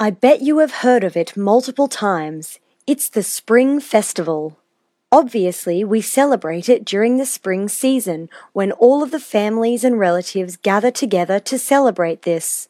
[0.00, 2.60] I bet you have heard of it multiple times.
[2.86, 4.56] It's the Spring Festival.
[5.10, 10.56] Obviously, we celebrate it during the spring season when all of the families and relatives
[10.56, 12.68] gather together to celebrate this.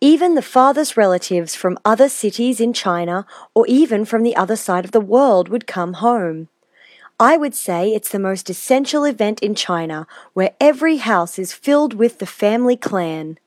[0.00, 4.84] Even the farthest relatives from other cities in China or even from the other side
[4.84, 6.46] of the world would come home.
[7.18, 11.94] I would say it's the most essential event in China where every house is filled
[11.94, 13.38] with the family clan.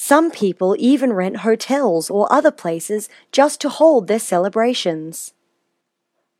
[0.00, 5.34] Some people even rent hotels or other places just to hold their celebrations.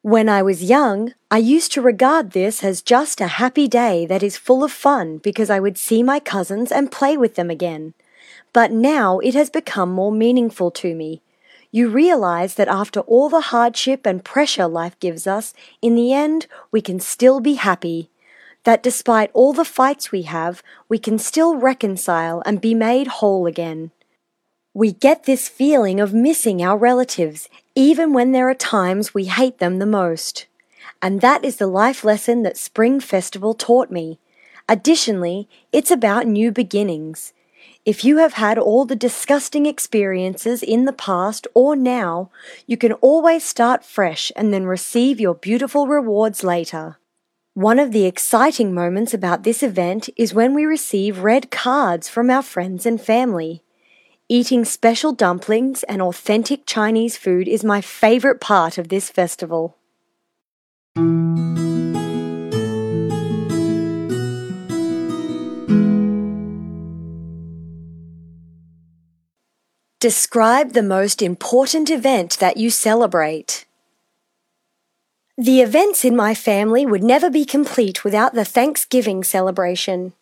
[0.01, 4.23] When I was young, I used to regard this as just a happy day that
[4.23, 7.95] is full of fun because I would see my cousins and play with them again.
[8.53, 11.21] But now it has become more meaningful to me
[11.71, 15.53] you realize that after all the hardship and pressure life gives us,
[15.83, 18.09] in the end, we can still be happy.
[18.69, 23.47] That despite all the fights we have, we can still reconcile and be made whole
[23.47, 23.93] again.
[24.75, 29.57] We get this feeling of missing our relatives, even when there are times we hate
[29.57, 30.49] them the most.
[31.01, 34.19] And that is the life lesson that Spring Festival taught me.
[34.69, 37.33] Additionally, it's about new beginnings.
[37.87, 42.31] If you have had all the disgusting experiences in the past or now,
[42.67, 46.99] you can always start fresh and then receive your beautiful rewards later.
[47.59, 52.31] One of the exciting moments about this event is when we receive red cards from
[52.31, 53.65] our friends and family.
[54.29, 59.77] Eating special dumplings and authentic Chinese food is my favorite part of this festival.
[69.99, 73.67] Describe the most important event that you celebrate.
[75.41, 80.15] The events in my family would never be complete without the Thanksgiving celebration.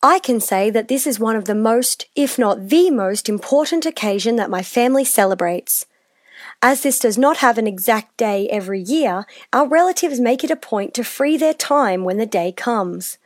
[0.00, 3.84] I can say that this is one of the most, if not the most important
[3.84, 5.86] occasion that my family celebrates.
[6.62, 10.56] As this does not have an exact day every year, our relatives make it a
[10.56, 13.18] point to free their time when the day comes.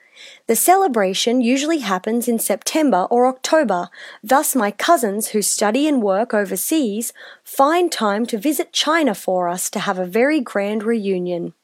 [0.46, 3.88] The celebration usually happens in September or October,
[4.22, 7.12] thus, my cousins who study and work overseas
[7.44, 11.54] find time to visit China for us to have a very grand reunion.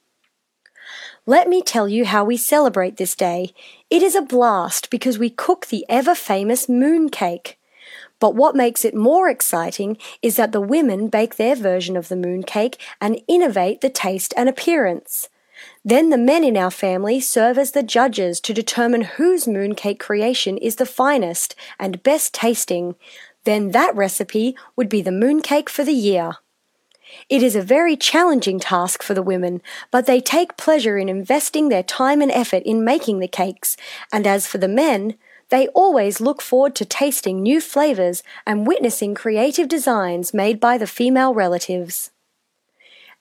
[1.27, 3.55] Let me tell you how we celebrate this day.
[3.89, 7.59] It is a blast because we cook the ever famous moon cake.
[8.21, 12.17] But what makes it more exciting is that the women bake their version of the
[12.17, 15.29] moon cake and innovate the taste and appearance.
[15.85, 20.57] Then the men in our family serve as the judges to determine whose mooncake creation
[20.59, 22.95] is the finest and best tasting.
[23.45, 26.37] Then that recipe would be the mooncake for the year.
[27.29, 31.69] It is a very challenging task for the women, but they take pleasure in investing
[31.69, 33.77] their time and effort in making the cakes,
[34.13, 35.15] and as for the men,
[35.51, 40.87] they always look forward to tasting new flavors and witnessing creative designs made by the
[40.87, 42.11] female relatives.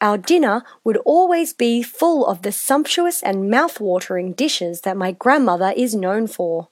[0.03, 5.74] Our dinner would always be full of the sumptuous and mouth-watering dishes that my grandmother
[5.78, 6.68] is known for.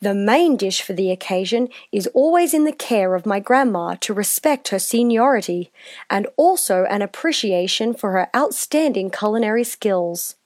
[0.00, 4.14] The main dish for the occasion is always in the care of my grandma to
[4.14, 5.72] respect her seniority
[6.08, 10.36] and also an appreciation for her outstanding culinary skills.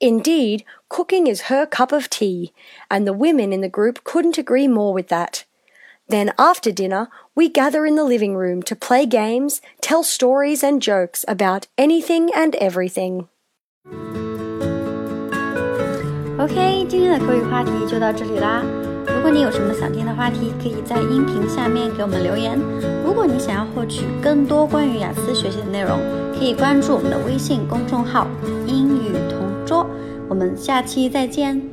[0.00, 2.54] Indeed, cooking is her cup of tea,
[2.90, 5.44] and the women in the group couldn't agree more with that.
[6.09, 10.81] Then, after dinner, we gather in the living room to play games, tell stories and
[10.81, 13.27] jokes about anything and everything.
[16.39, 18.63] OK，今天的口语话题就到这里啦。
[19.07, 22.57] 如果你有什么想听的话题，可以在音频下面给我们留言。
[23.03, 25.99] 如果你想要获取更多关于雅思学习的内容，
[26.37, 28.27] 可以关注我们的微信公众号“
[28.65, 29.85] 英语同桌”。
[30.29, 31.70] 我们下期再见。